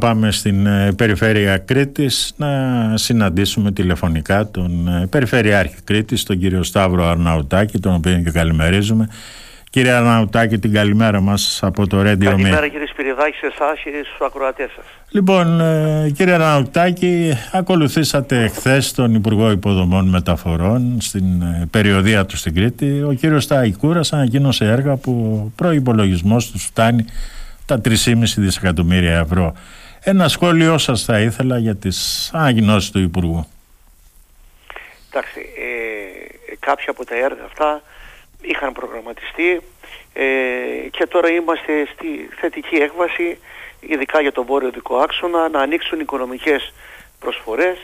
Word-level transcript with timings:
Πάμε 0.00 0.30
στην 0.30 0.66
ε, 0.66 0.92
περιφέρεια 0.96 1.58
Κρήτης 1.58 2.34
να 2.36 2.48
συναντήσουμε 2.94 3.72
τηλεφωνικά 3.72 4.50
τον 4.50 4.88
ε, 4.88 5.06
Περιφερειάρχη 5.06 5.74
Κρήτης, 5.84 6.22
τον 6.22 6.38
κύριο 6.38 6.62
Σταύρο 6.62 7.04
Αρναουτάκη, 7.04 7.78
τον 7.78 7.94
οποίο 7.94 8.20
και 8.24 8.30
καλημερίζουμε. 8.30 9.08
Κύριε 9.70 9.92
Αρναουτάκη, 9.92 10.58
την 10.58 10.72
καλημέρα 10.72 11.20
μας 11.20 11.58
από 11.62 11.86
το 11.86 12.00
Radio 12.00 12.24
Καλημέρα 12.24 12.68
κύριε 12.68 12.86
Σπυριδάκη 12.86 13.36
σε 13.36 13.46
εσάς 13.46 13.80
και 13.82 13.90
στους 13.90 14.26
ακροατές 14.26 14.70
σας. 14.76 14.84
Λοιπόν, 15.10 15.60
ε, 15.60 16.10
κύριε 16.16 16.34
Αρναουτάκη, 16.34 17.32
ακολουθήσατε 17.52 18.48
χθες 18.48 18.92
τον 18.92 19.14
Υπουργό 19.14 19.50
Υποδομών 19.50 20.08
Μεταφορών 20.08 20.96
στην 21.00 21.24
περιοδία 21.70 22.26
του 22.26 22.36
στην 22.36 22.54
Κρήτη. 22.54 23.02
Ο 23.02 23.12
κύριος 23.12 23.44
Σταϊκούρας 23.44 24.12
ανακοίνωσε 24.12 24.64
έργα 24.64 24.96
που 24.96 25.42
ο 25.46 25.52
προϋπολογισμός 25.56 26.50
του 26.50 26.58
φτάνει 26.58 27.04
τα 27.66 27.80
3,5 27.84 27.92
δισεκατομμύρια 28.36 29.18
ευρώ. 29.18 29.54
Ένα 30.02 30.28
σχόλιο 30.28 30.78
σας 30.78 31.04
θα 31.04 31.20
ήθελα 31.20 31.58
για 31.58 31.76
τις 31.76 32.30
ανακοινώσεις 32.34 32.90
του 32.90 32.98
Υπουργού. 32.98 33.46
Εντάξει, 35.10 35.40
ε, 35.40 36.56
κάποια 36.58 36.90
από 36.90 37.04
τα 37.04 37.14
έργα 37.14 37.44
αυτά 37.44 37.82
είχαν 38.40 38.72
προγραμματιστεί 38.72 39.60
ε, 40.12 40.24
και 40.90 41.06
τώρα 41.06 41.30
είμαστε 41.30 41.86
στη 41.94 42.28
θετική 42.40 42.76
έκβαση 42.76 43.38
ειδικά 43.80 44.20
για 44.20 44.32
τον 44.32 44.44
βόρειο 44.44 44.70
δικό 44.70 44.96
άξονα 44.96 45.48
να 45.48 45.60
ανοίξουν 45.60 46.00
οικονομικές 46.00 46.72
προσφορές 47.18 47.78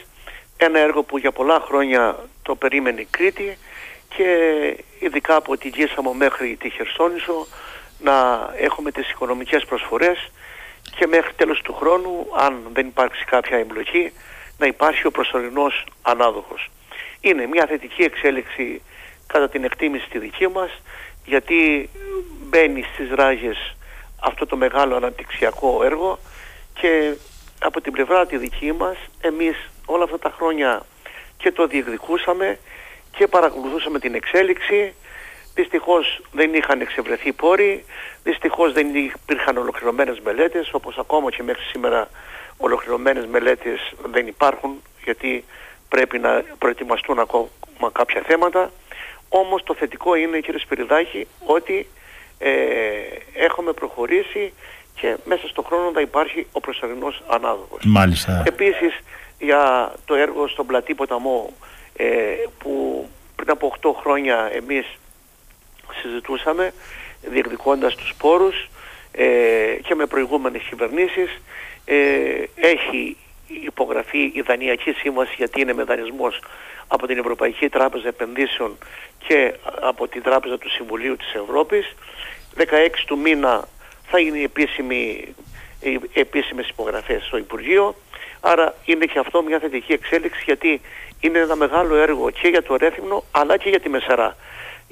ένα 0.57 0.79
έργο 0.79 1.03
που 1.03 1.19
για 1.19 1.33
πολλά 1.33 1.61
χρόνια 1.61 2.17
το 2.43 2.55
περίμενε 2.55 3.01
η 3.01 3.09
Κρήτη 3.11 3.59
και 4.17 4.29
ειδικά 4.99 5.37
από 5.37 5.57
την 5.57 5.73
Γίσαμο 5.75 6.13
μέχρι 6.13 6.57
τη 6.61 6.71
Χερσόνησο 6.71 7.47
να 8.03 8.49
έχουμε 8.57 8.91
τις 8.91 9.11
οικονομικές 9.11 9.65
προσφορές 9.65 10.31
και 10.97 11.07
μέχρι 11.07 11.33
τέλος 11.37 11.61
του 11.63 11.75
χρόνου, 11.75 12.27
αν 12.37 12.63
δεν 12.73 12.87
υπάρξει 12.87 13.25
κάποια 13.25 13.59
εμπλοκή, 13.59 14.13
να 14.59 14.67
υπάρχει 14.67 15.07
ο 15.07 15.11
προσωρινός 15.11 15.87
ανάδοχος. 16.03 16.71
Είναι 17.21 17.47
μια 17.47 17.67
θετική 17.67 18.03
εξέλιξη 18.03 18.83
κατά 19.27 19.49
την 19.49 19.65
εκτίμηση 19.65 20.09
τη 20.09 20.19
δική 20.19 20.49
μας, 20.49 20.71
γιατί 21.25 21.91
μπαίνει 22.49 22.83
στις 22.83 23.11
ράγες 23.11 23.77
αυτό 24.21 24.47
το 24.47 24.57
μεγάλο 24.57 24.97
αναπτυξιακό 24.97 25.83
έργο 25.85 26.19
και 26.81 27.15
από 27.59 27.81
την 27.81 27.93
πλευρά 27.93 28.27
τη 28.27 28.37
δική 28.37 28.73
μας, 28.73 28.97
εμείς 29.21 29.57
όλα 29.87 30.05
αυτά 30.05 30.19
τα 30.19 30.35
χρόνια 30.37 30.87
και 31.37 31.53
το 31.53 31.67
διεκδικούσαμε 31.67 32.59
και 33.17 33.27
παρακολουθούσαμε 33.27 33.99
την 33.99 34.15
εξέλιξη 34.15 34.95
Δυστυχώς 35.57 36.21
δεν 36.33 36.55
είχαν 36.55 36.81
εξευρεθεί 36.81 37.33
πόροι, 37.33 37.85
δυστυχώς 38.23 38.73
δεν 38.73 38.95
υπήρχαν 38.95 39.57
ολοκληρωμένες 39.57 40.21
μελέτες, 40.21 40.69
όπως 40.73 40.99
ακόμα 40.99 41.31
και 41.31 41.43
μέχρι 41.43 41.63
σήμερα 41.63 42.09
ολοκληρωμένες 42.57 43.27
μελέτες 43.27 43.93
δεν 44.13 44.27
υπάρχουν, 44.27 44.83
γιατί 45.05 45.45
πρέπει 45.89 46.19
να 46.19 46.45
προετοιμαστούν 46.59 47.19
ακόμα 47.19 47.49
κάποια 47.93 48.23
θέματα. 48.27 48.71
Όμως 49.29 49.63
το 49.63 49.75
θετικό 49.75 50.15
είναι, 50.15 50.41
κύριε 50.41 50.61
Σπυριδάκη, 50.61 51.27
ότι 51.45 51.87
ε, 52.39 52.51
έχουμε 53.33 53.73
προχωρήσει 53.73 54.53
και 54.95 55.17
μέσα 55.25 55.49
στον 55.49 55.65
χρόνο 55.65 55.91
θα 55.93 56.01
υπάρχει 56.01 56.47
ο 56.53 56.61
προσωρινός 56.61 57.23
ανάδοχος. 57.27 57.83
Μάλιστα. 57.85 58.43
Επίσης, 58.47 58.99
για 59.39 59.93
το 60.05 60.15
έργο 60.15 60.49
στον 60.49 60.67
Πλατή 60.67 60.95
Ποταμό, 60.95 61.53
ε, 61.97 62.07
που 62.59 63.07
πριν 63.37 63.51
από 63.51 63.67
8 63.67 63.93
χρόνια 64.01 64.51
εμείς 64.53 64.87
συζητούσαμε 66.03 66.73
διεκδικώντας 67.23 67.95
τους 67.95 68.15
πόρους 68.19 68.69
ε, 69.13 69.25
και 69.83 69.95
με 69.95 70.07
προηγούμενες 70.07 70.63
κυβερνήσεις. 70.63 71.41
Ε, 71.85 71.97
έχει 72.55 73.17
υπογραφεί 73.47 74.31
η 74.35 74.41
Δανειακή 74.41 74.93
Σύμβαση 74.93 75.35
γιατί 75.37 75.61
είναι 75.61 75.73
με 75.73 75.83
δανεισμός 75.83 76.41
από 76.87 77.07
την 77.07 77.19
Ευρωπαϊκή 77.19 77.69
Τράπεζα 77.69 78.09
Επενδύσεων 78.09 78.79
και 79.27 79.55
από 79.81 80.09
την 80.09 80.23
Τράπεζα 80.23 80.59
του 80.59 80.71
Συμβουλίου 80.71 81.17
της 81.17 81.35
Ευρώπης. 81.35 81.95
16 82.57 82.65
του 83.07 83.19
μήνα 83.19 83.69
θα 84.07 84.19
είναι 84.19 84.39
οι, 84.39 84.43
επίσημοι, 84.43 85.35
οι 85.81 86.01
επίσημες 86.13 86.69
υπογραφές 86.69 87.25
στο 87.25 87.37
Υπουργείο. 87.37 87.95
Άρα 88.41 88.75
είναι 88.85 89.05
και 89.05 89.19
αυτό 89.19 89.43
μια 89.43 89.59
θετική 89.59 89.93
εξέλιξη 89.93 90.43
γιατί 90.45 90.81
είναι 91.21 91.39
ένα 91.39 91.57
μεγάλο 91.57 91.97
έργο 91.97 92.31
και 92.31 92.49
για 92.49 92.63
το 92.63 92.77
Ρέθυμνο 92.77 93.25
αλλά 93.31 93.57
και 93.57 93.69
για 93.69 93.81
τη 93.81 93.89
Μεσαρά 93.89 94.37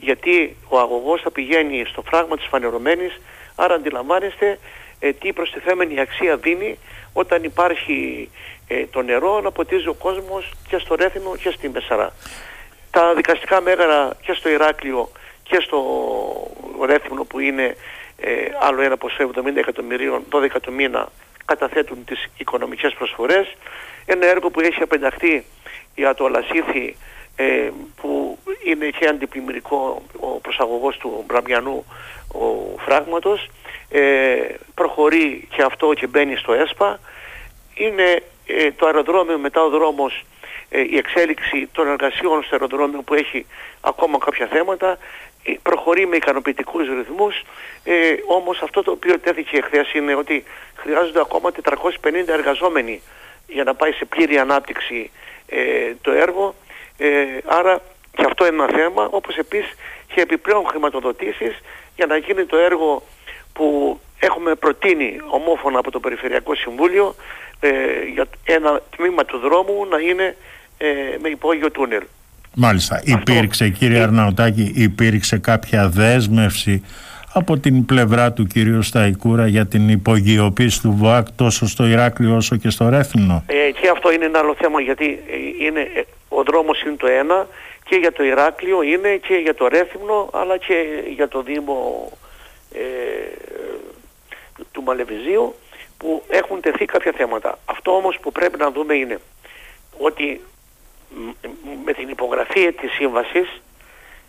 γιατί 0.05 0.57
ο 0.69 0.79
αγωγός 0.79 1.21
θα 1.21 1.31
πηγαίνει 1.31 1.85
στο 1.85 2.03
φράγμα 2.03 2.37
της 2.37 2.47
φανερωμένης, 2.47 3.21
άρα 3.55 3.75
αντιλαμβάνεστε 3.75 4.59
ε, 4.99 5.13
τι 5.13 5.33
προστιθέμενη 5.33 6.01
αξία 6.01 6.37
δίνει 6.37 6.79
όταν 7.13 7.45
υπάρχει 7.45 8.31
ε, 8.69 8.87
το 8.87 9.03
νερό 9.03 9.41
να 9.41 9.51
ποτίζει 9.51 9.89
ο 9.89 9.95
κόσμος 9.95 10.53
και 10.69 10.79
στο 10.79 10.95
Ρέθινο 10.95 11.37
και 11.37 11.51
στη 11.51 11.69
Μεσαρά. 11.69 12.13
Τα 12.91 13.15
δικαστικά 13.15 13.61
μέγαρα 13.61 14.17
και 14.23 14.33
στο 14.33 14.49
Ηράκλειο 14.49 15.11
και 15.43 15.61
στο 15.61 15.81
Ρέθινο 16.85 17.25
που 17.25 17.39
είναι 17.39 17.77
ε, 18.17 18.31
άλλο 18.61 18.81
ένα 18.83 18.97
ποσό 18.97 19.31
70 19.35 19.57
εκατομμυρίων, 19.57 20.25
12 20.31 20.49
το 20.63 20.71
μήνα 20.71 21.09
καταθέτουν 21.45 22.05
τις 22.05 22.29
οικονομικές 22.37 22.95
προσφορές. 22.95 23.55
Ένα 24.07 24.27
έργο 24.27 24.51
που 24.51 24.61
έχει 24.61 24.83
απενταχθεί 24.83 25.45
για 25.95 26.15
το 26.15 26.25
Αλασίθι 26.25 26.97
ε, 27.37 27.71
που 27.97 28.24
είναι 28.65 28.89
και 28.89 29.07
αντιπλημμυρικό 29.09 30.03
ο 30.21 30.27
προσαγωγός 30.27 30.97
του 30.97 31.25
Μπραμιανού 31.27 31.85
ο 32.33 32.79
φράγματος. 32.79 33.51
Ε, 33.89 34.37
προχωρεί 34.75 35.49
και 35.57 35.63
αυτό 35.63 35.95
και 35.95 36.07
μπαίνει 36.07 36.37
στο 36.37 36.53
ΕΣΠΑ. 36.53 37.01
Είναι 37.75 38.23
ε, 38.47 38.73
το 38.73 38.87
αεροδρόμιο 38.87 39.39
μετά 39.39 39.63
ο 39.63 39.69
δρόμος 39.69 40.25
ε, 40.69 40.81
η 40.81 40.97
εξέλιξη 40.97 41.69
των 41.73 41.89
εργασιών 41.89 42.43
στο 42.43 42.55
αεροδρόμιο 42.55 43.03
που 43.03 43.15
έχει 43.15 43.47
ακόμα 43.81 44.19
κάποια 44.19 44.47
θέματα. 44.47 44.99
Προχωρεί 45.63 46.07
με 46.07 46.17
ικανοποιητικούς 46.17 46.89
ρυθμούς. 46.89 47.43
Ε, 47.85 48.15
όμως 48.27 48.63
αυτό 48.63 48.83
το 48.83 48.91
οποίο 48.91 49.19
τέθηκε 49.19 49.61
χθες 49.61 49.93
είναι 49.93 50.15
ότι 50.15 50.45
χρειάζονται 50.77 51.21
ακόμα 51.21 51.53
450 51.63 52.29
εργαζόμενοι 52.29 53.03
για 53.47 53.65
να 53.65 53.75
πάει 53.75 53.93
σε 53.93 54.05
πλήρη 54.05 54.39
ανάπτυξη 54.39 55.11
το 56.01 56.11
έργο. 56.11 56.55
Ε, 56.97 57.39
άρα 57.45 57.81
και 58.15 58.25
αυτό 58.27 58.47
είναι 58.47 58.63
ένα 58.63 58.79
θέμα, 58.79 59.09
όπως 59.11 59.37
επίσης 59.37 59.75
και 60.15 60.21
επιπλέον 60.21 60.65
χρηματοδοτήσεις 60.67 61.55
για 61.97 62.07
να 62.07 62.17
γίνει 62.17 62.45
το 62.45 62.57
έργο 62.57 63.03
που 63.53 64.01
έχουμε 64.19 64.55
προτείνει 64.55 65.21
ομόφωνα 65.31 65.79
από 65.79 65.91
το 65.91 66.01
Περιφερειακό 66.01 66.55
Συμβούλιο 66.55 67.15
ε, 67.61 67.69
για 68.15 68.27
ένα 68.45 68.81
τμήμα 68.97 69.25
του 69.25 69.39
δρόμου 69.39 69.87
να 69.91 69.99
είναι 69.99 70.37
ε, 70.79 70.87
με 71.23 71.29
υπόγειο 71.29 71.71
τούνελ. 71.71 72.03
Μάλιστα. 72.57 73.03
Υπήρξε 73.05 73.69
κύριε 73.69 74.01
Αρναουτάκη, 74.01 74.73
υπήρξε 74.75 75.39
κάποια 75.39 75.89
δέσμευση 75.89 76.85
από 77.33 77.59
την 77.59 77.85
πλευρά 77.85 78.33
του 78.33 78.47
κυρίου 78.47 78.83
Σταϊκούρα 78.83 79.47
για 79.47 79.67
την 79.67 79.89
υπογειοποίηση 79.89 80.81
του 80.81 80.95
ΒΟΑΚ 80.99 81.27
τόσο 81.37 81.67
στο 81.67 81.87
Ηράκλειο 81.87 82.37
όσο 82.37 82.57
και 82.57 82.71
στο 82.71 82.89
Ρέθινο. 82.89 83.45
Ε, 83.47 83.71
και 83.81 83.89
αυτό 83.93 84.13
είναι 84.13 84.25
ένα 84.25 84.39
άλλο 84.39 84.55
θέμα 84.59 84.81
γιατί 84.81 85.19
είναι 85.61 86.07
ο 86.29 86.43
δρόμος 86.43 86.83
είναι 86.83 86.97
το 86.97 87.07
ένα 87.07 87.47
και 87.85 87.97
για 87.97 88.13
το 88.13 88.25
Ηράκλειο 88.25 88.83
είναι 88.83 89.17
και 89.17 89.35
για 89.35 89.55
το 89.55 89.69
Ρέθυμνο 89.69 90.31
αλλά 90.33 90.57
και 90.57 91.03
για 91.09 91.29
το 91.29 91.43
Δήμο 91.43 92.11
ε, 92.73 92.81
του 94.73 94.83
Μαλεβιζίου 94.83 95.55
που 95.99 96.23
έχουν 96.29 96.61
τεθεί 96.61 96.85
κάποια 96.85 97.13
θέματα. 97.13 97.59
Αυτό 97.65 97.97
όμως 97.97 98.19
που 98.21 98.33
πρέπει 98.33 98.59
να 98.59 98.71
δούμε 98.71 98.95
είναι 98.95 99.19
ότι 99.99 100.41
με 101.85 101.93
την 101.93 102.09
υπογραφή 102.09 102.73
της 102.73 102.93
σύμβασης 102.93 103.63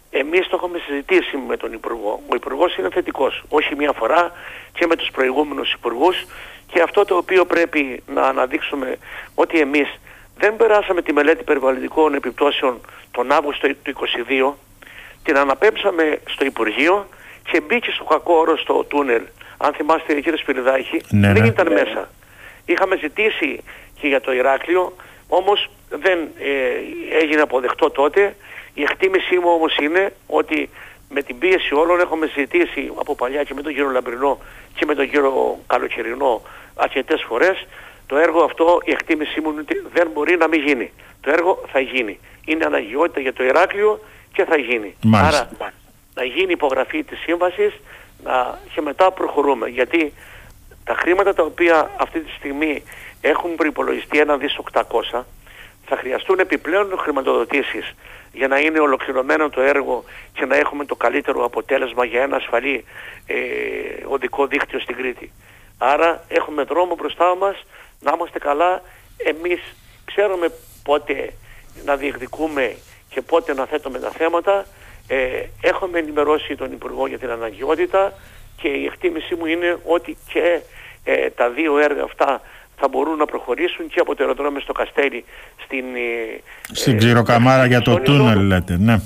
εμείς 0.09 0.47
το 0.47 0.55
έχουμε 0.55 0.79
συζητήσει 0.87 1.37
με 1.37 1.57
τον 1.57 1.73
Υπουργό. 1.73 2.21
Ο 2.29 2.35
Υπουργός 2.35 2.75
είναι 2.77 2.89
θετικός, 2.89 3.43
όχι 3.49 3.75
μία 3.75 3.91
φορά 3.91 4.31
και 4.73 4.85
με 4.85 4.95
τους 4.95 5.09
προηγούμενους 5.11 5.73
Υπουργούς 5.73 6.25
και 6.67 6.81
αυτό 6.81 7.05
το 7.05 7.17
οποίο 7.17 7.45
πρέπει 7.45 8.03
να 8.07 8.21
αναδείξουμε 8.21 8.97
ότι 9.35 9.59
εμείς 9.59 9.99
δεν 10.37 10.55
περάσαμε 10.55 11.01
τη 11.01 11.13
μελέτη 11.13 11.43
περιβαλλοντικών 11.43 12.13
επιπτώσεων 12.13 12.81
τον 13.11 13.31
Αύγουστο 13.31 13.67
του 13.67 13.93
2022, 14.29 14.53
την 15.23 15.37
αναπέμψαμε 15.37 16.19
στο 16.25 16.45
Υπουργείο 16.45 17.07
και 17.51 17.61
μπήκε 17.61 17.91
στο 17.91 18.03
κακό 18.03 18.33
όρος 18.33 18.61
στο 18.61 18.83
τούνελ. 18.83 19.21
Αν 19.57 19.73
θυμάστε 19.73 20.21
κύριε 20.21 20.37
Σπυριδάκη, 20.37 21.01
ναι, 21.09 21.33
δεν 21.33 21.41
ναι. 21.41 21.47
ήταν 21.47 21.73
μέσα. 21.73 22.09
Είχαμε 22.65 22.95
ζητήσει 22.95 23.63
και 23.99 24.07
για 24.07 24.21
το 24.21 24.33
Ηράκλειο, 24.33 24.95
όμως 25.27 25.69
δεν 25.89 26.19
ε, 26.19 26.53
έγινε 27.21 27.41
αποδεκτό 27.41 27.89
τότε. 27.89 28.35
Η 28.73 28.81
εκτίμησή 28.81 29.35
μου 29.35 29.49
όμως 29.49 29.77
είναι 29.77 30.13
ότι 30.27 30.69
με 31.09 31.21
την 31.21 31.37
πίεση 31.37 31.73
όλων 31.73 31.99
έχουμε 31.99 32.31
ζητήσει 32.35 32.91
από 32.95 33.15
παλιά 33.15 33.43
και 33.43 33.53
με 33.53 33.61
τον 33.61 33.73
κύριο 33.73 33.89
Λαμπρινό 33.89 34.39
και 34.75 34.85
με 34.85 34.95
τον 34.95 35.09
κύριο 35.09 35.59
Καλοκαιρινό 35.67 36.41
αρκετές 36.75 37.23
φορές 37.27 37.65
το 38.07 38.17
έργο 38.17 38.43
αυτό 38.43 38.79
η 38.83 38.91
εκτίμησή 38.91 39.41
μου 39.41 39.49
είναι 39.51 39.59
ότι 39.59 39.83
δεν 39.93 40.09
μπορεί 40.13 40.37
να 40.37 40.47
μην 40.47 40.61
γίνει. 40.61 40.91
Το 41.21 41.31
έργο 41.31 41.63
θα 41.71 41.79
γίνει. 41.79 42.19
Είναι 42.45 42.65
αναγκαιότητα 42.65 43.19
για 43.19 43.33
το 43.33 43.43
Ηράκλειο 43.43 43.99
και 44.33 44.43
θα 44.43 44.57
γίνει. 44.57 44.95
Μάλιστα. 45.01 45.49
Άρα 45.59 45.73
να 46.15 46.23
γίνει 46.23 46.51
υπογραφή 46.51 47.03
της 47.03 47.19
σύμβασης 47.19 47.73
να, 48.23 48.59
και 48.73 48.81
μετά 48.81 49.11
προχωρούμε. 49.11 49.67
Γιατί 49.67 50.13
Τα 50.83 50.95
χρήματα 50.95 51.33
τα 51.33 51.43
οποία 51.43 51.91
αυτή 51.97 52.19
τη 52.19 52.31
στιγμή 52.31 52.83
έχουν 53.21 53.55
προϋπολογιστεί 53.55 54.19
ένα 54.19 54.37
δις 54.37 54.59
800 54.71 54.81
θα 55.85 55.97
χρειαστούν 55.97 56.39
επιπλέον 56.39 56.97
χρηματοδοτήσεις 56.97 57.95
για 58.31 58.47
να 58.47 58.59
είναι 58.59 58.79
ολοκληρωμένο 58.79 59.49
το 59.49 59.61
έργο 59.61 60.03
και 60.33 60.45
να 60.45 60.55
έχουμε 60.55 60.85
το 60.85 60.95
καλύτερο 60.95 61.43
αποτέλεσμα 61.45 62.05
για 62.05 62.21
ένα 62.21 62.35
ασφαλή 62.35 62.85
ε, 63.25 63.35
οδικό 64.05 64.47
δίκτυο 64.47 64.79
στην 64.79 64.95
Κρήτη. 64.95 65.31
Άρα 65.77 66.23
έχουμε 66.27 66.63
δρόμο 66.63 66.95
μπροστά 66.95 67.35
μας 67.35 67.65
να 67.99 68.11
είμαστε 68.15 68.39
καλά. 68.39 68.81
Εμείς 69.17 69.61
ξέρουμε 70.05 70.47
πότε 70.83 71.33
να 71.85 71.95
διεκδικούμε 71.95 72.75
και 73.09 73.21
πότε 73.21 73.53
να 73.53 73.65
θέτουμε 73.65 73.99
τα 73.99 74.09
θέματα. 74.09 74.65
Ε, 75.07 75.17
έχουμε 75.61 75.99
ενημερώσει 75.99 76.55
τον 76.55 76.71
Υπουργό 76.71 77.07
για 77.07 77.17
την 77.17 77.29
αναγκαιότητα 77.29 78.13
και 78.61 78.67
η 78.67 78.85
εκτίμησή 78.85 79.35
μου 79.35 79.45
είναι 79.45 79.77
ότι 79.85 80.17
και 80.33 80.61
ε, 81.03 81.29
τα 81.29 81.49
δύο 81.49 81.79
έργα 81.79 82.03
αυτά 82.03 82.41
θα 82.77 82.87
μπορούν 82.87 83.17
να 83.17 83.25
προχωρήσουν 83.25 83.87
και 83.87 83.99
από 83.99 84.15
το 84.15 84.23
αεροδρόμιο 84.23 84.59
στο 84.59 84.73
Καστέλι 84.73 85.25
στην... 85.63 85.85
Ε, 85.95 86.41
στην 86.71 86.97
Ξηροκαμάρα 86.97 87.65
για 87.65 87.81
το 87.81 87.99
τούνελ 87.99 88.39
λέτε, 88.39 88.77
ναι. 88.77 88.99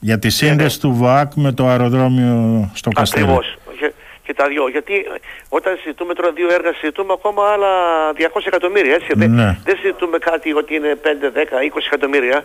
Για 0.00 0.18
τη 0.18 0.30
σύνδεση 0.30 0.78
ναι, 0.82 0.88
ναι. 0.88 0.94
του 0.94 1.00
ΒΟΑΚ 1.00 1.34
με 1.34 1.52
το 1.52 1.66
αεροδρόμιο 1.66 2.70
στο 2.74 2.90
Καστέλι. 2.90 3.24
Ακριβώς. 3.24 3.58
Και, 4.24 4.34
τα 4.34 4.48
δυο. 4.48 4.68
Γιατί 4.68 5.06
όταν 5.48 5.76
συζητούμε 5.76 6.14
τώρα 6.14 6.32
δύο 6.32 6.52
έργα, 6.52 6.72
συζητούμε 6.72 7.12
ακόμα 7.12 7.52
άλλα 7.52 7.68
200 8.12 8.40
εκατομμύρια. 8.44 8.94
Έτσι. 8.94 9.28
Ναι. 9.28 9.58
Δεν 9.64 9.76
συζητούμε 9.76 10.18
κάτι 10.18 10.52
ότι 10.54 10.74
είναι 10.74 10.98
5, 11.02 11.06
10, 11.06 11.08
20 11.08 11.78
εκατομμύρια. 11.86 12.44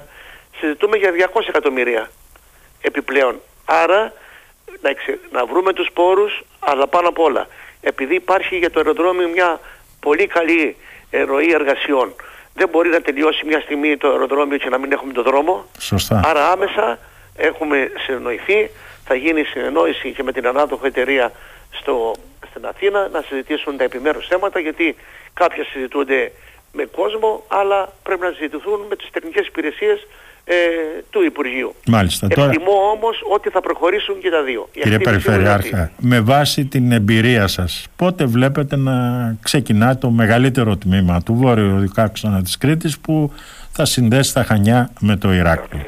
Συζητούμε 0.60 0.98
για 0.98 1.12
200 1.34 1.42
εκατομμύρια 1.48 2.10
επιπλέον. 2.82 3.42
Άρα 3.66 4.14
να, 4.82 4.92
να 5.32 5.46
βρούμε 5.46 5.74
τους 5.74 5.90
πόρους, 5.94 6.44
αλλά 6.60 6.88
πάνω 6.88 7.08
απ' 7.08 7.20
όλα. 7.20 7.48
Επειδή 7.82 8.16
υπάρχει 8.16 8.58
για 8.58 8.70
το 8.72 8.80
αεροδρόμιο 8.80 9.28
μια 9.28 9.60
πολύ 10.00 10.28
καλή 10.28 10.76
ροή 11.12 11.52
εργασιών. 11.52 12.14
Δεν 12.54 12.70
μπορεί 12.70 12.90
να 12.90 13.02
τελειώσει 13.02 13.46
μια 13.46 13.60
στιγμή 13.60 13.98
το 13.98 14.10
αεροδρόμιο 14.10 14.58
και 14.58 14.70
να 14.70 14.78
μην 14.78 14.92
έχουμε 14.92 15.14
το 15.14 15.24
δρόμο. 15.24 15.66
Σωστά. 15.78 16.22
Άρα 16.26 16.52
άμεσα 16.52 17.00
έχουμε 17.36 17.92
συνεννοηθεί, 18.06 18.70
θα 19.06 19.16
γίνει 19.16 19.44
συνεννόηση 19.44 20.12
και 20.12 20.24
με 20.24 20.32
την 20.32 20.48
ανάδοχο 20.48 20.86
εταιρεία 20.86 21.32
στο, 21.72 22.16
στην 22.50 22.66
Αθήνα 22.66 23.08
να 23.08 23.22
συζητήσουν 23.22 23.78
τα 23.78 23.84
επιμέρους 23.84 24.28
θέματα 24.28 24.60
γιατί 24.60 24.96
κάποια 25.34 25.64
συζητούνται 25.64 26.32
με 26.74 26.86
κόσμο 26.86 27.44
αλλά 27.48 27.94
πρέπει 28.04 28.22
να 28.22 28.32
συζητηθούν 28.32 28.80
με 28.90 28.96
τις 28.96 29.10
τεχνικές 29.12 29.48
υπηρεσίες 29.48 30.08
ε, 30.52 30.54
του 31.10 31.24
Υπουργείου. 31.24 31.76
Μάλιστα. 31.88 32.26
Εκτιμώ 32.30 32.66
τώρα... 32.66 32.90
όμως 32.94 33.22
ότι 33.34 33.50
θα 33.50 33.62
προχωρήσουν 33.62 34.20
και 34.20 34.30
τα 34.30 34.44
δύο. 34.44 34.70
Κύριε 34.72 35.00
Περιφερειάρχα, 35.00 35.92
με 35.98 36.20
βάση 36.20 36.66
την 36.66 36.92
εμπειρία 36.92 37.48
σας, 37.48 37.88
πότε 37.96 38.26
βλέπετε 38.26 38.76
να 38.76 38.94
ξεκινά 39.42 39.98
το 39.98 40.10
μεγαλύτερο 40.10 40.78
τμήμα 40.78 41.22
του 41.22 41.36
βόρειου 41.36 41.92
άξονα 41.96 42.42
της 42.44 42.58
Κρήτης 42.58 43.00
που 43.00 43.34
θα 43.72 43.86
συνδέσει 43.86 44.34
τα 44.34 44.44
Χανιά 44.44 44.92
με 45.00 45.16
το 45.16 45.34
Ηράκλειο; 45.34 45.86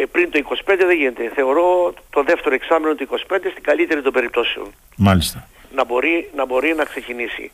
Ε, 0.00 0.04
πριν 0.06 0.30
το 0.30 0.38
25 0.66 0.74
δεν 0.76 0.96
γίνεται. 0.96 1.30
Θεωρώ 1.34 1.92
το 2.10 2.22
δεύτερο 2.22 2.54
εξάμεινο 2.54 2.94
του 2.94 3.08
25 3.10 3.38
στην 3.50 3.62
καλύτερη 3.62 4.02
των 4.02 4.12
περιπτώσεων. 4.12 4.66
Μάλιστα. 4.96 5.48
Να 5.74 5.84
μπορεί 5.84 6.30
να, 6.34 6.46
μπορεί 6.46 6.74
να 6.74 6.84
ξεκινήσει. 6.84 7.50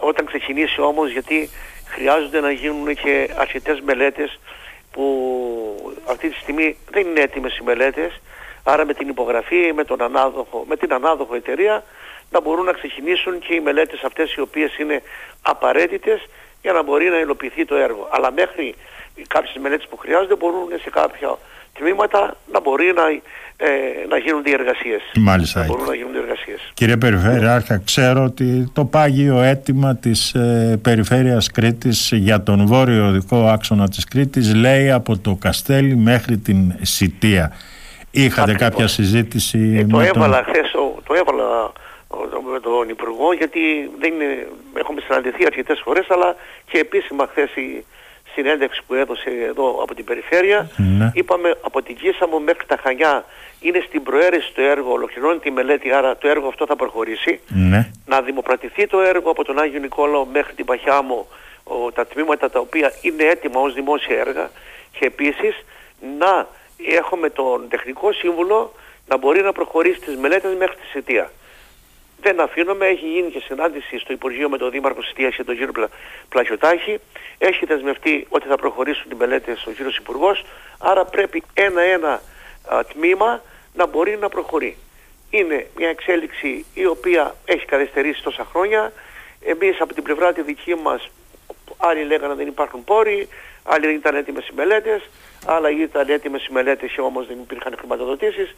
Όταν 0.00 0.26
ξεκινήσει 0.26 0.80
όμως 0.80 1.10
γιατί 1.10 1.50
χρειάζονται 1.86 2.40
να 2.40 2.50
γίνουν 2.50 2.94
και 2.94 3.30
αρκετές 3.36 3.80
μελέτες 3.80 4.38
που 4.90 5.04
αυτή 6.08 6.28
τη 6.28 6.38
στιγμή 6.38 6.76
δεν 6.90 7.06
είναι 7.06 7.20
έτοιμες 7.20 7.56
οι 7.56 7.62
μελέτες, 7.62 8.20
άρα 8.64 8.84
με 8.84 8.94
την 8.94 9.08
υπογραφή, 9.08 9.72
με, 9.74 9.84
τον 9.84 10.02
ανάδοχο, 10.02 10.64
με 10.68 10.76
την 10.76 10.92
ανάδοχο 10.92 11.34
εταιρεία 11.34 11.84
να 12.30 12.40
μπορούν 12.40 12.64
να 12.64 12.72
ξεκινήσουν 12.72 13.38
και 13.38 13.54
οι 13.54 13.60
μελέτες 13.60 14.02
αυτές 14.02 14.34
οι 14.34 14.40
οποίες 14.40 14.78
είναι 14.78 15.02
απαραίτητες 15.42 16.26
για 16.62 16.72
να 16.72 16.82
μπορεί 16.82 17.08
να 17.08 17.18
υλοποιηθεί 17.18 17.64
το 17.64 17.74
έργο. 17.74 18.08
Αλλά 18.10 18.32
μέχρι 18.32 18.74
κάποιες 19.28 19.56
μελέτες 19.60 19.86
που 19.86 19.96
χρειάζονται 19.96 20.34
μπορούν 20.34 20.68
σε 20.82 20.90
κάποια 20.90 21.38
τμήματα 21.78 22.36
να 22.52 22.60
μπορεί 22.60 22.92
να, 22.94 23.02
ε, 23.56 24.06
να 24.08 24.18
γίνουν 24.18 24.42
διεργασίες. 24.42 25.02
Μάλιστα. 25.14 25.60
Να 25.60 25.66
μπορούν 25.66 25.86
να 25.86 25.94
γίνουν 25.94 26.12
διεργασίες. 26.12 26.70
Κύριε 26.74 26.96
Περιφέρειάρχα, 26.96 27.82
ξέρω 27.84 28.24
ότι 28.24 28.70
το 28.72 28.84
πάγιο 28.84 29.40
αίτημα 29.42 29.96
της 29.96 30.34
ε, 30.34 30.78
Περιφέρειας 30.82 31.50
Κρήτης 31.50 32.10
για 32.12 32.42
τον 32.42 32.66
βόρειο 32.66 33.06
οδικό 33.06 33.36
άξονα 33.36 33.88
της 33.88 34.04
Κρήτης 34.04 34.54
λέει 34.54 34.90
από 34.90 35.18
το 35.18 35.36
Καστέλι 35.40 35.96
μέχρι 35.96 36.38
την 36.38 36.74
Σιτία. 36.82 37.52
Είχατε 38.10 38.54
κάποια 38.54 38.86
συζήτηση 38.86 39.76
ε, 39.78 39.84
το 39.84 40.00
έβαλα 40.00 40.44
τον... 40.44 40.54
χθες, 40.54 40.70
το 41.06 41.14
έβαλα 41.14 41.72
με 42.52 42.60
τον 42.60 42.88
Υπουργό 42.88 43.32
γιατί 43.32 43.90
δεν 43.98 44.12
είναι, 44.12 44.46
έχουμε 44.74 45.00
συναντηθεί 45.00 45.44
αρκετές 45.46 45.80
φορές 45.84 46.06
αλλά 46.10 46.36
και 46.70 46.78
επίσημα 46.78 47.26
χθες 47.30 47.50
η, 47.54 47.84
συνέντευξη 48.36 48.82
που 48.86 48.94
έδωσε 48.94 49.30
εδώ 49.48 49.82
από 49.82 49.94
την 49.94 50.04
περιφέρεια. 50.04 50.70
Ναι. 50.76 51.10
Είπαμε 51.14 51.56
από 51.60 51.82
την 51.82 51.96
Κίσαμο 51.96 52.38
μέχρι 52.38 52.66
τα 52.66 52.76
Χανιά 52.82 53.24
είναι 53.60 53.82
στην 53.86 54.02
προαίρεση 54.02 54.52
το 54.54 54.62
έργο, 54.62 54.92
ολοκληρώνει 54.92 55.38
τη 55.38 55.50
μελέτη, 55.50 55.92
άρα 55.92 56.16
το 56.16 56.28
έργο 56.28 56.48
αυτό 56.48 56.66
θα 56.66 56.76
προχωρήσει. 56.76 57.40
Ναι. 57.48 57.90
Να 58.06 58.20
δημοπρατηθεί 58.20 58.86
το 58.86 59.00
έργο 59.00 59.30
από 59.30 59.44
τον 59.44 59.58
Άγιο 59.58 59.80
Νικόλαο 59.80 60.24
μέχρι 60.24 60.54
την 60.54 60.64
Παχιάμο, 60.64 61.26
ο, 61.64 61.92
τα 61.92 62.06
τμήματα 62.06 62.50
τα 62.50 62.60
οποία 62.60 62.92
είναι 63.00 63.24
έτοιμα 63.24 63.60
ως 63.60 63.74
δημόσια 63.74 64.18
έργα 64.18 64.50
και 64.98 65.04
επίσης 65.06 65.64
να 66.18 66.46
έχουμε 66.98 67.30
τον 67.30 67.68
τεχνικό 67.68 68.12
σύμβουλο 68.12 68.72
να 69.08 69.16
μπορεί 69.16 69.42
να 69.42 69.52
προχωρήσει 69.52 70.00
τις 70.00 70.16
μελέτες 70.16 70.54
μέχρι 70.58 70.76
τη 70.76 70.86
Σιτία 70.86 71.30
δεν 72.20 72.40
αφήνουμε. 72.40 72.86
Έχει 72.86 73.06
γίνει 73.08 73.30
και 73.30 73.40
συνάντηση 73.40 73.98
στο 73.98 74.12
Υπουργείο 74.12 74.48
με 74.48 74.58
τον 74.58 74.70
Δήμαρχο 74.70 75.02
Σιτίας 75.02 75.34
και 75.34 75.44
τον 75.44 75.56
κύριο 75.56 75.72
Πλα... 75.72 75.88
Πλαχιωτάκη. 76.28 76.98
Έχει 77.38 77.66
δεσμευτεί 77.66 78.26
ότι 78.28 78.48
θα 78.48 78.56
προχωρήσουν 78.56 79.10
οι 79.10 79.14
μελέτες 79.14 79.66
ο 79.66 79.70
κύριος 79.70 79.96
Υπουργός. 79.96 80.44
Άρα 80.78 81.04
πρέπει 81.04 81.42
ένα-ένα 81.54 82.22
τμήμα 82.92 83.42
να 83.74 83.86
μπορεί 83.86 84.16
να 84.16 84.28
προχωρεί. 84.28 84.76
Είναι 85.30 85.66
μια 85.76 85.88
εξέλιξη 85.88 86.64
η 86.74 86.86
οποία 86.86 87.34
έχει 87.44 87.64
καθυστερήσει 87.64 88.22
τόσα 88.22 88.44
χρόνια. 88.44 88.92
Εμείς 89.44 89.80
από 89.80 89.94
την 89.94 90.02
πλευρά 90.02 90.32
τη 90.32 90.42
δική 90.42 90.74
μας, 90.74 91.10
άλλοι 91.76 92.04
λέγανε 92.04 92.34
δεν 92.34 92.46
υπάρχουν 92.46 92.84
πόροι, 92.84 93.28
άλλοι 93.62 93.86
δεν 93.86 93.94
ήταν 93.94 94.14
έτοιμες 94.14 94.46
οι 94.48 94.52
μελέτες, 94.54 95.02
άλλα 95.46 95.70
ήταν 95.70 96.08
έτοιμες 96.08 96.46
οι 96.46 96.52
μελέτες 96.52 96.92
και 96.92 97.00
όμως 97.00 97.26
δεν 97.26 97.38
υπήρχαν 97.40 97.74
χρηματοδοτήσεις. 97.78 98.54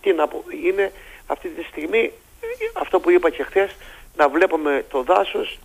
Τι 0.00 0.12
να 0.12 0.28
πω, 0.28 0.44
είναι 0.64 0.92
αυτή 1.26 1.48
τη 1.48 1.62
στιγμή 1.62 2.12
αυτό 2.72 3.00
που 3.00 3.10
είπα 3.10 3.30
και 3.30 3.42
χθες, 3.42 3.70
να 4.16 4.28
βλέπουμε 4.28 4.84
το 4.90 5.02
δάσος 5.02 5.58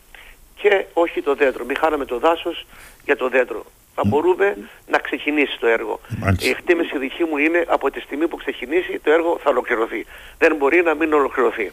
και 0.55 0.85
όχι 0.93 1.21
το 1.21 1.35
δέντρο. 1.35 1.65
Μην 1.65 1.77
χάναμε 1.77 2.05
το 2.05 2.19
δάσος 2.19 2.65
για 3.05 3.17
το 3.17 3.29
δέντρο. 3.29 3.65
Να 3.95 4.09
μπορούμε 4.09 4.57
να 4.87 4.97
ξεκινήσει 4.97 5.57
το 5.59 5.67
έργο. 5.67 5.99
Η 6.39 6.49
εκτίμηση 6.49 6.97
δική 6.97 7.23
μου 7.23 7.37
είναι 7.37 7.65
από 7.67 7.91
τη 7.91 7.99
στιγμή 7.99 8.27
που 8.27 8.37
ξεκινήσει 8.37 8.99
το 9.03 9.11
έργο 9.11 9.39
θα 9.43 9.49
ολοκληρωθεί. 9.49 10.05
Δεν 10.37 10.55
μπορεί 10.55 10.81
να 10.81 10.93
μην 10.95 11.13
ολοκληρωθεί. 11.13 11.71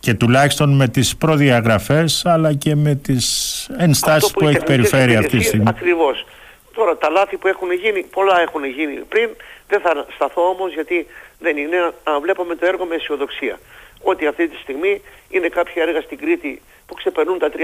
Και 0.00 0.14
τουλάχιστον 0.14 0.76
με 0.76 0.88
τις 0.88 1.16
προδιαγραφές 1.16 2.26
αλλά 2.26 2.54
και 2.54 2.74
με 2.74 2.94
τις 2.94 3.26
ενστάσεις 3.78 4.30
που, 4.30 4.38
που 4.40 4.48
έχει 4.48 4.62
περιφέρει 4.62 5.16
αυτή 5.16 5.36
τη 5.38 5.44
στιγμή. 5.44 5.68
Ακριβώς. 5.68 6.26
Τώρα 6.74 6.96
τα 6.96 7.10
λάθη 7.10 7.36
που 7.36 7.48
έχουν 7.48 7.72
γίνει, 7.72 8.02
πολλά 8.02 8.40
έχουν 8.40 8.64
γίνει 8.64 8.94
πριν. 8.94 9.28
Δεν 9.68 9.80
θα 9.80 10.06
σταθώ 10.14 10.48
όμως 10.48 10.72
γιατί 10.72 11.06
δεν 11.38 11.56
είναι 11.56 11.92
να 12.04 12.20
βλέπουμε 12.20 12.54
το 12.54 12.66
έργο 12.66 12.84
με 12.84 12.94
αισιοδοξία 12.94 13.58
ότι 14.02 14.26
αυτή 14.26 14.48
τη 14.48 14.56
στιγμή 14.56 15.02
είναι 15.30 15.48
κάποια 15.48 15.82
έργα 15.82 16.00
στην 16.00 16.18
Κρήτη 16.18 16.62
που 16.86 16.94
ξεπερνούν 16.94 17.38
τα 17.38 17.48
3,5 17.48 17.54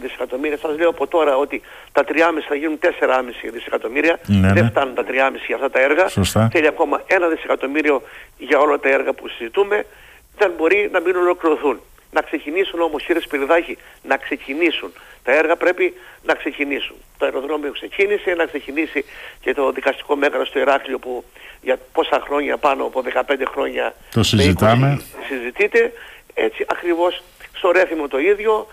δισεκατομμύρια. 0.00 0.58
Σας 0.58 0.78
λέω 0.78 0.88
από 0.88 1.06
τώρα 1.06 1.36
ότι 1.36 1.62
τα 1.92 2.04
3,5 2.08 2.12
θα 2.48 2.54
γίνουν 2.54 2.78
4,5 2.82 2.88
δισεκατομμύρια. 3.52 4.18
Ναι, 4.26 4.52
Δεν 4.52 4.64
ναι. 4.64 4.70
φτάνουν 4.70 4.94
τα 4.94 5.04
3,5 5.08 5.12
για 5.46 5.54
αυτά 5.54 5.70
τα 5.70 5.80
έργα. 5.80 6.08
Σωστά. 6.08 6.48
Θέλει 6.52 6.66
ακόμα 6.66 7.02
ένα 7.06 7.28
δισεκατομμύριο 7.28 8.02
για 8.38 8.58
όλα 8.58 8.78
τα 8.78 8.88
έργα 8.88 9.12
που 9.12 9.28
συζητούμε. 9.28 9.86
Δεν 10.38 10.52
μπορεί 10.56 10.88
να 10.92 11.00
μην 11.00 11.16
ολοκληρωθούν. 11.16 11.80
Να 12.16 12.22
ξεκινήσουν 12.22 12.80
όμως 12.80 13.04
κύριε 13.04 13.22
Σπυριδάκη, 13.22 13.78
να 14.02 14.16
ξεκινήσουν. 14.16 14.92
Τα 15.22 15.32
έργα 15.32 15.56
πρέπει 15.56 15.94
να 16.22 16.34
ξεκινήσουν. 16.34 16.96
Το 17.18 17.24
αεροδρόμιο 17.24 17.72
ξεκίνησε, 17.72 18.30
να 18.34 18.44
ξεκινήσει 18.46 19.04
και 19.40 19.54
το 19.54 19.72
δικαστικό 19.72 20.16
μέγαρο 20.16 20.44
στο 20.44 20.58
Ηράκλειο 20.58 20.98
που 20.98 21.24
για 21.62 21.76
πόσα 21.92 22.20
χρόνια, 22.26 22.56
πάνω 22.56 22.84
από 22.84 23.02
15 23.02 23.42
χρόνια 23.52 23.94
το 24.10 24.22
συζητάμε. 24.22 25.00
συζητείται. 25.28 25.92
Έτσι 26.34 26.64
ακριβώς 26.68 27.22
στο 27.56 27.70
Ρέθιμο 27.70 28.08
το 28.08 28.18
ίδιο, 28.18 28.66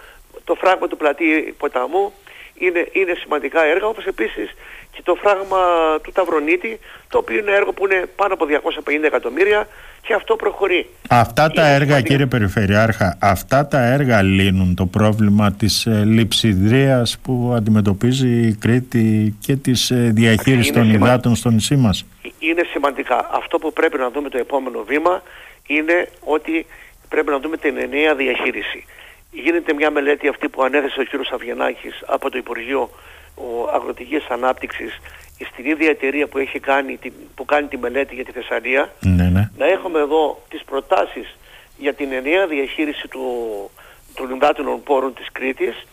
το 0.44 0.56
φράγμα 0.56 0.88
του 0.88 0.98
πλατή 0.98 1.56
ποταμού 1.58 2.14
είναι, 2.54 2.88
είναι 2.92 3.14
σημαντικά 3.22 3.66
έργα, 3.66 3.88
όπως 3.88 4.06
επίσης 4.06 4.50
και 4.92 5.02
το 5.04 5.16
φράγμα 5.16 5.58
του 6.04 6.12
Ταυρονίτη, 6.12 6.80
το 7.10 7.18
οποίο 7.18 7.38
είναι 7.38 7.52
έργο 7.52 7.74
που 7.74 7.86
είναι 7.86 8.06
πάνω 8.16 8.34
από 8.34 8.46
250 8.86 9.04
εκατομμύρια 9.04 9.68
και 10.02 10.14
αυτό 10.14 10.36
προχωρεί. 10.36 10.90
Αυτά 11.10 11.50
τα 11.50 11.62
έργα 11.62 11.78
σημαντικά. 11.78 12.02
κύριε 12.02 12.26
Περιφερειάρχα, 12.26 13.18
αυτά 13.22 13.68
τα 13.68 13.84
έργα 13.86 14.22
λύνουν 14.22 14.76
το 14.76 14.86
πρόβλημα 14.86 15.52
της 15.52 15.86
ε, 15.86 16.04
λειψιδρίας 16.06 17.18
που 17.24 17.54
αντιμετωπίζει 17.56 18.48
η 18.48 18.56
Κρήτη 18.56 19.36
και 19.40 19.56
της 19.56 19.92
ε, 19.92 20.12
διαχείρισης 20.14 20.72
των 20.72 20.86
σημα... 20.86 21.08
υδάτων 21.08 21.36
στο 21.36 21.50
νησί 21.50 21.76
μας; 21.76 22.06
Είναι 22.40 22.64
σημαντικά. 22.72 23.30
Αυτό 23.32 23.58
που 23.58 23.74
πρέπει 23.74 23.98
να 23.98 24.10
δούμε 24.10 24.30
το 24.30 24.38
επόμενο 24.38 24.84
βήμα 24.84 25.24
είναι 25.68 26.10
ότι 26.20 26.66
πρέπει 27.10 27.30
να 27.30 27.40
δούμε 27.40 27.58
την 27.58 27.78
ενιαία 27.78 28.16
διαχείριση. 28.16 28.86
Γίνεται 29.34 29.74
μια 29.74 29.92
μελέτη 29.92 30.28
αυτή 30.28 30.50
που 30.50 30.64
ανέθεσε 30.64 31.00
ο 31.00 31.04
κ. 31.04 31.34
Αυγενάκης 31.34 32.04
από 32.06 32.30
το 32.30 32.38
Υπουργείο 32.38 32.90
Αγροτικής 33.74 34.26
Ανάπτυξης 34.30 35.00
στην 35.52 35.66
ίδια 35.66 35.90
εταιρεία 35.90 36.28
που, 36.28 36.38
έχει 36.38 36.60
κάνει, 36.60 37.00
που 37.36 37.46
κάνει 37.46 37.68
τη 37.68 37.78
μελέτη 37.78 38.16
για 38.16 38.26
τη 38.26 38.32
Θεσσαλία 38.32 38.94
ναι, 39.00 39.30
ναι. 39.30 39.50
να 39.58 39.66
έχουμε 39.66 40.00
εδώ 40.00 40.44
τις 40.50 40.64
προτάσεις 40.64 41.38
για 41.78 41.94
την 41.94 42.12
ενιαία 42.12 42.48
διαχείριση 42.48 43.08
του, 43.08 43.26
των 44.14 44.36
υδάτινων 44.36 44.84
πόρων 44.84 45.14
της 45.14 45.28
Κρήτης 45.32 45.86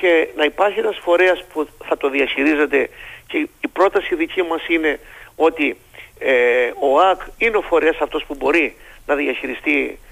και 0.00 0.28
να 0.36 0.44
υπάρχει 0.44 0.78
ένας 0.78 0.98
φορέας 1.02 1.44
που 1.52 1.68
θα 1.84 1.96
το 1.96 2.10
διαχειρίζεται 2.10 2.90
και 3.26 3.48
η 3.60 3.68
πρόταση 3.72 4.14
δική 4.14 4.42
μας 4.42 4.68
είναι 4.68 5.00
ότι 5.36 5.76
ε, 6.18 6.70
ο 6.80 7.00
ΑΚ 7.00 7.20
είναι 7.38 7.56
ο 7.56 7.62
φορέας 7.62 7.96
αυτός 8.00 8.24
που 8.24 8.34
μπορεί 8.34 8.76
να 9.06 9.14
διαχειριστεί 9.14 9.98
ε, 9.98 10.07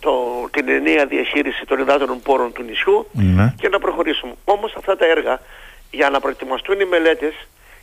το, 0.00 0.48
την 0.50 0.68
ενιαία 0.68 1.06
διαχείριση 1.06 1.64
των 1.66 1.78
υδάτινων 1.78 2.22
πόρων 2.22 2.52
του 2.52 2.62
νησιού 2.62 3.06
Ναι. 3.12 3.54
και 3.60 3.68
να 3.68 3.78
προχωρήσουμε. 3.78 4.32
Όμως 4.44 4.74
αυτά 4.76 4.96
τα 4.96 5.06
έργα 5.06 5.40
για 5.90 6.10
να 6.10 6.20
προετοιμαστούν 6.20 6.80
οι 6.80 6.84
μελέτες 6.84 7.34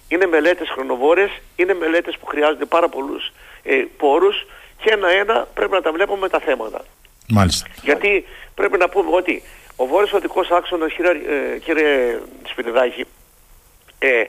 είναι 0.08 0.26
μελέτες 0.26 0.70
χρονοβόρες, 0.70 1.30
είναι 1.56 1.74
μελέτες 1.74 2.18
που 2.18 2.26
χρειάζονται 2.26 2.66
πάρα 2.66 2.90
πολλούς 2.90 3.32
ε, 3.64 3.84
πόρους 3.98 4.46
και 4.82 4.90
ένα-ένα 4.92 5.48
πρέπει 5.54 5.72
να 5.72 5.82
τα 5.82 5.92
βλέπουμε 5.92 6.30
τα 6.30 6.40
θέματα. 6.40 6.82
Μάλιστα. 7.28 7.68
Γιατί 7.84 8.26
πρέπει 8.56 8.78
να 8.78 8.90
πούμε 8.90 9.10
ότι 9.16 9.44
ο 9.76 9.86
βόρειος 9.86 10.14
οδικός 10.14 10.50
άξονας, 10.52 10.94
κύριε, 10.94 11.12
ε, 11.12 11.58
κύριε 11.60 12.20
Σπυριδάκη, 12.48 13.06
ε, 14.00 14.24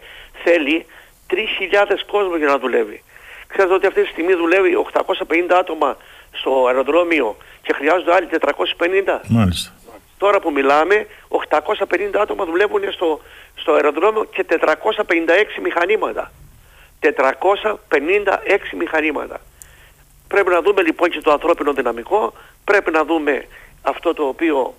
θέλει 0.44 0.87
3.000 1.30 2.04
κόσμο 2.06 2.37
για 2.37 2.47
να 2.47 2.59
δουλεύει. 2.59 3.02
Ξέρετε 3.47 3.75
ότι 3.75 3.87
αυτή 3.87 4.02
τη 4.02 4.09
στιγμή 4.09 4.35
δουλεύει 4.35 4.75
850 4.75 5.56
άτομα 5.59 5.97
στο 6.33 6.67
αεροδρόμιο 6.67 7.37
και 7.63 7.73
χρειάζονται 7.73 8.15
άλλοι 8.15 8.29
450. 8.31 9.21
Μάλιστα. 9.29 9.73
Τώρα 10.19 10.41
που 10.41 10.51
μιλάμε, 10.53 11.07
850 11.29 12.17
άτομα 12.21 12.45
δουλεύουν 12.45 12.93
στο, 12.93 13.21
στο 13.55 13.73
αεροδρόμιο 13.73 14.25
και 14.25 14.47
456 14.49 14.65
μηχανήματα. 15.63 16.33
456 17.01 17.09
μηχανήματα. 18.79 19.41
Πρέπει 20.29 20.51
να 20.51 20.63
δούμε 20.63 20.83
λοιπόν 20.83 21.11
και 21.11 21.21
το 21.21 21.33
ανθρώπινο 21.33 21.73
δυναμικό, 21.73 22.33
πρέπει 22.65 22.91
να 22.91 23.05
δούμε 23.05 23.47
αυτό 23.83 24.15
το 24.15 24.23
οποίο 24.23 24.75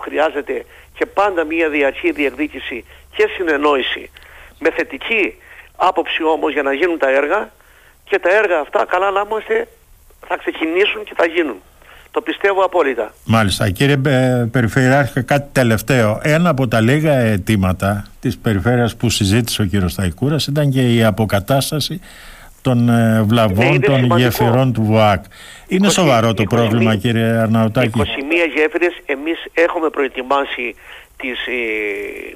χρειάζεται 0.00 0.64
και 0.94 1.06
πάντα 1.06 1.44
μια 1.44 1.68
διαρκή 1.68 2.10
διεκδίκηση 2.10 2.84
και 3.16 3.28
συνεννόηση 3.36 4.10
με 4.58 4.70
θετική 4.70 5.34
άποψη 5.76 6.22
όμως 6.22 6.52
για 6.52 6.62
να 6.62 6.72
γίνουν 6.72 6.98
τα 6.98 7.10
έργα 7.10 7.50
και 8.04 8.18
τα 8.18 8.30
έργα 8.30 8.58
αυτά 8.58 8.84
καλά 8.84 9.10
να 9.10 9.24
είμαστε 9.30 9.68
θα 10.26 10.36
ξεκινήσουν 10.36 11.04
και 11.04 11.12
θα 11.16 11.26
γίνουν. 11.26 11.56
Το 12.10 12.20
πιστεύω 12.20 12.62
απόλυτα. 12.64 13.12
Μάλιστα. 13.24 13.70
Κύριε 13.70 13.96
ε, 14.06 14.48
Περιφερειάρχη, 14.52 15.22
κάτι 15.22 15.48
τελευταίο. 15.52 16.20
Ένα 16.22 16.48
από 16.48 16.68
τα 16.68 16.80
λίγα 16.80 17.12
αιτήματα 17.12 18.04
της 18.20 18.38
περιφέρειας 18.38 18.96
που 18.96 19.10
συζήτησε 19.10 19.62
ο 19.62 19.64
κύριος 19.64 19.92
Σταϊκούρας 19.92 20.46
ήταν 20.46 20.70
και 20.70 20.94
η 20.94 21.04
αποκατάσταση 21.04 22.00
των 22.62 22.88
ε, 22.88 23.22
βλαβών 23.22 23.72
Ναι, 23.72 23.78
των 23.78 23.94
σημαντικό. 23.94 24.18
γέφυρων 24.18 24.72
του 24.72 24.82
ΒΟΑΚ. 24.82 25.24
Είναι 25.68 25.88
20, 25.88 25.92
σοβαρό 25.92 26.34
το 26.34 26.42
21, 26.42 26.46
πρόβλημα 26.48 26.96
κύριε 26.96 27.24
Αρναουτάκη; 27.26 27.90
21 27.96 28.02
γέφυρες 28.54 28.94
εμείς 29.06 29.44
έχουμε 29.54 29.88
προετοιμάσει 29.90 30.74
τις 31.16 31.46
ε, 31.46 31.52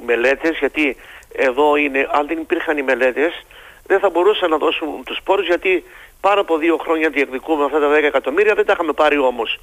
μελέτες 0.07 0.57
γιατί 0.59 0.97
εδώ 1.37 1.77
είναι, 1.77 1.99
αν 2.19 2.27
δεν 2.27 2.39
υπήρχαν 2.39 2.79
οι 2.79 2.83
μελέτες 2.83 3.33
δεν 3.87 3.99
θα 3.99 4.11
μπορούσαν 4.11 4.51
να 4.51 4.57
δώσουν 4.57 4.89
τους 5.05 5.19
πόρους 5.25 5.47
γιατί 5.47 5.85
πάνω 6.27 6.41
από 6.41 6.57
δύο 6.59 6.77
χρόνια 6.77 7.09
διεκδικούμε 7.09 7.65
αυτά 7.65 7.81
τα 7.81 7.89
10 7.91 8.03
εκατομμύρια 8.03 8.55
δεν 8.55 8.67
τα 8.67 8.73
είχαμε 8.73 8.93
πάρει 8.93 9.19
όμως. 9.19 9.59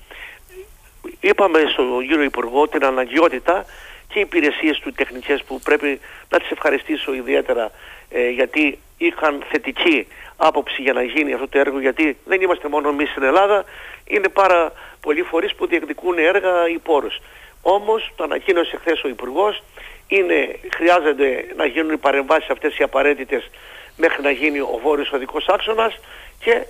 Είπαμε 1.20 1.60
στον 1.72 2.08
κύριο 2.08 2.24
Υπουργό 2.24 2.68
την 2.68 2.86
αναγκαιότητα 2.86 3.66
και 4.08 4.20
οι 4.20 4.22
υπηρεσίες 4.22 4.80
του 4.80 4.92
τεχνικές 4.92 5.44
που 5.44 5.60
πρέπει 5.60 6.00
να 6.30 6.40
τις 6.40 6.52
ευχαριστήσω 6.52 7.14
ιδιαίτερα 7.14 7.72
ε, 8.10 8.30
γιατί 8.30 8.80
είχαν 8.98 9.44
θετική 9.52 10.08
άποψη 10.38 10.82
για 10.82 10.94
να 10.94 11.04
γίνει 11.04 11.34
αυτό 11.34 11.48
το 11.48 11.60
έργο 11.60 11.80
γιατί 11.80 12.18
δεν 12.26 12.42
είμαστε 12.42 12.68
μόνο 12.68 12.90
εμείς 12.90 13.10
στην 13.10 13.24
Ελλάδα 13.24 13.64
είναι 14.06 14.30
πάρα 14.30 14.72
πολλοί 15.02 15.22
φορείς 15.22 15.56
που 15.56 15.68
διεκδικούν 15.68 16.18
έργα 16.18 16.70
ή 16.70 16.78
πόρους. 16.78 17.20
Όμως 17.62 18.12
το 18.16 18.24
ανακοίνωσε 18.24 18.78
χθες 18.78 19.04
ο 19.04 19.08
Υπουργός 19.08 19.64
είναι, 20.08 20.60
χρειάζεται 20.76 21.46
να 21.56 21.66
γίνουν 21.66 21.94
οι 21.94 21.98
παρεμβάσεις 21.98 22.50
αυτές 22.50 22.78
οι 22.78 22.84
απαραίτητες 22.84 23.50
μέχρι 23.98 24.22
να 24.22 24.32
γίνει 24.32 24.60
ο 24.60 24.80
βόρειος 24.84 25.12
οδικός 25.12 25.48
άξονας 25.48 26.00
και 26.40 26.66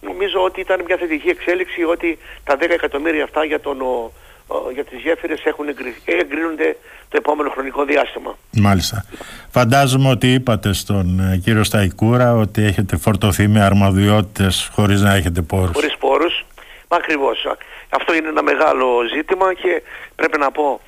νομίζω 0.00 0.42
ότι 0.44 0.60
ήταν 0.60 0.82
μια 0.86 0.96
θετική 0.96 1.28
εξέλιξη 1.28 1.82
ότι 1.84 2.18
τα 2.44 2.54
10 2.54 2.60
εκατομμύρια 2.70 3.24
αυτά 3.24 3.44
για, 3.44 3.60
τον, 3.60 3.80
ο, 3.80 4.12
ο, 4.46 4.70
για 4.72 4.84
τις 4.84 5.00
γέφυρες 5.00 5.44
έχουν 5.44 5.68
εγκρι- 5.68 6.02
εγκρίνονται 6.04 6.76
το 7.08 7.16
επόμενο 7.16 7.50
χρονικό 7.50 7.84
διάστημα. 7.84 8.38
Μάλιστα. 8.52 9.04
Φαντάζομαι 9.50 10.08
ότι 10.10 10.32
είπατε 10.32 10.72
στον 10.72 11.20
ε, 11.20 11.36
κύριο 11.36 11.64
Σταϊκούρα 11.64 12.34
ότι 12.34 12.62
έχετε 12.64 12.96
φορτωθεί 12.96 13.48
με 13.48 13.60
αρμοδιότητες 13.60 14.70
χωρίς 14.72 15.00
να 15.00 15.14
έχετε 15.14 15.42
πόρους. 15.42 15.74
χωρίς 15.74 15.96
πόρους. 15.96 16.44
Μα 16.88 16.96
ακριβώς. 16.96 17.46
Αυτό 17.88 18.14
είναι 18.14 18.28
ένα 18.28 18.42
μεγάλο 18.42 18.86
ζήτημα 19.14 19.54
και 19.54 19.82
πρέπει 20.16 20.38
να 20.38 20.50
πω 20.50 20.80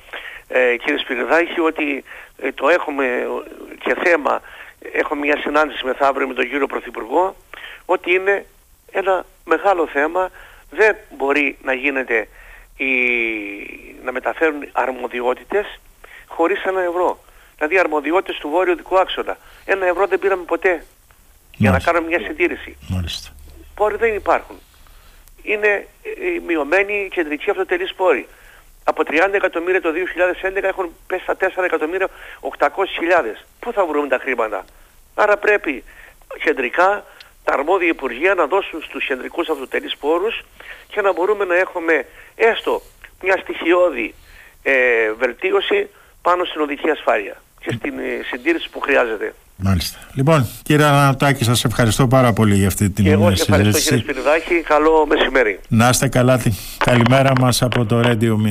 ε, 0.47 0.75
κύριε 0.77 0.99
Σπυριδάκη 0.99 1.59
ότι 1.59 2.03
ε, 2.37 2.51
το 2.51 2.69
έχουμε 2.69 3.05
ε, 3.05 3.25
και 3.83 3.95
θέμα, 4.03 4.41
έχω 4.91 5.15
μια 5.15 5.37
συνάντηση 5.37 5.85
μεθαύριο 5.85 6.27
με 6.27 6.33
τον 6.33 6.49
κύριο 6.49 6.67
Πρωθυπουργό, 6.67 7.35
ότι 7.93 8.13
είναι 8.13 8.45
ένα 8.91 9.25
μεγάλο 9.45 9.87
θέμα, 9.87 10.29
δεν 10.69 10.95
μπορεί 11.17 11.57
να 11.63 11.73
γίνεται 11.73 12.27
η, 12.77 12.89
να 14.03 14.11
μεταφέρουν 14.11 14.69
αρμοδιότητες 14.71 15.79
χωρίς 16.27 16.63
ένα 16.63 16.81
ευρώ. 16.81 17.19
Δηλαδή 17.55 17.79
αρμοδιότητες 17.79 18.37
του 18.37 18.49
βόρειου 18.49 18.75
δικού 18.75 18.99
άξονα. 18.99 19.37
Ένα 19.65 19.85
ευρώ 19.85 20.07
δεν 20.07 20.19
πήραμε 20.19 20.43
ποτέ 20.43 20.69
για 21.51 21.69
να 21.69 21.69
Μάλιστα. 21.69 21.91
κάνουμε 21.91 22.09
μια 22.17 22.27
συντήρηση. 22.27 22.77
Μάλιστα. 22.87 23.29
Πόροι 23.75 23.95
δεν 23.97 24.13
υπάρχουν. 24.15 24.55
Είναι 25.43 25.67
ε, 25.67 26.39
μειωμένοι 26.45 26.93
οι 26.93 27.09
κεντρικοί 27.09 27.49
αυτοτελείς 27.49 27.93
πόροι. 27.93 28.27
Από 28.83 29.03
30 29.07 29.29
εκατομμύρια 29.31 29.81
το 29.81 29.89
2011 30.59 30.63
έχουν 30.63 30.95
πέσει 31.07 31.23
στα 31.23 31.35
4 31.39 31.63
εκατομμύρια 31.63 32.07
800.000. 32.57 32.67
Πού 33.59 33.71
θα 33.73 33.85
βρούμε 33.85 34.07
τα 34.07 34.17
χρήματα; 34.17 34.65
Άρα 35.15 35.37
πρέπει 35.37 35.83
κεντρικά 36.43 37.03
τα 37.49 37.55
αρμόδια 37.55 37.87
υπουργεία 37.87 38.33
να 38.33 38.45
δώσουν 38.45 38.81
στους 38.87 39.05
κεντρικούς 39.05 39.49
αυτοτελείς 39.49 39.97
πόρους 39.97 40.35
και 40.87 41.01
να 41.01 41.13
μπορούμε 41.13 41.45
να 41.45 41.55
έχουμε 41.55 42.05
έστω 42.35 42.81
μια 43.23 43.37
στοιχειώδη 43.43 44.13
ε, 44.63 44.73
βελτίωση 45.19 45.89
πάνω 46.21 46.43
στην 46.45 46.61
οδική 46.61 46.89
ασφάλεια 46.89 47.35
και 47.59 47.71
στην 47.77 47.99
ε, 47.99 48.23
συντήρηση 48.29 48.69
που 48.69 48.79
χρειάζεται. 48.79 49.33
Μάλιστα. 49.55 49.97
Λοιπόν, 50.13 50.47
κύριε 50.63 50.85
Αρναουτάκη, 50.85 51.43
σας 51.43 51.63
ευχαριστώ 51.63 52.07
πάρα 52.07 52.33
πολύ 52.33 52.55
για 52.55 52.67
αυτή 52.67 52.89
την 52.89 53.03
Και 53.03 53.11
εγώ 53.11 53.29
ε, 53.29 53.35
σε 53.35 53.41
ευχαριστώ 53.41 53.79
κύριε 53.79 53.81
συζήτηση. 53.81 54.19
Σπυριδάκη. 54.19 54.61
Καλό 54.67 55.05
μεσημέρι. 55.07 55.59
Να 55.67 55.89
είστε 55.89 56.07
καλά. 56.07 56.41
Καλημέρα 56.77 57.31
μας 57.39 57.61
από 57.61 57.85
το 57.85 57.99
Radio 57.99 58.31
Me. 58.31 58.47